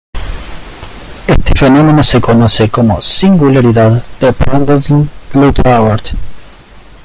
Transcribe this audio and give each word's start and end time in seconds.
Este 1.27 1.51
fenómeno 1.59 2.01
se 2.01 2.19
conoce 2.21 2.69
como 2.71 3.03
"Singularidad 3.03 4.01
de 4.19 4.33
Prandtl-Glauert". 4.33 6.15